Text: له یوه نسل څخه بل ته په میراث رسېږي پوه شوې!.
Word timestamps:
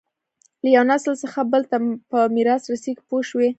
له 0.63 0.67
یوه 0.75 0.87
نسل 0.91 1.11
څخه 1.23 1.39
بل 1.51 1.63
ته 1.71 1.77
په 2.11 2.19
میراث 2.35 2.61
رسېږي 2.71 3.03
پوه 3.07 3.21
شوې!. 3.29 3.49